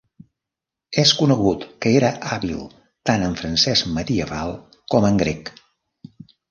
És 1.03 1.11
conegut 1.19 1.67
que 1.85 1.93
era 1.99 2.09
hàbil 2.31 2.65
tant 3.11 3.29
en 3.29 3.39
francès 3.43 3.87
medieval 4.01 4.59
com 4.95 5.11
en 5.13 5.25
grec. 5.27 5.59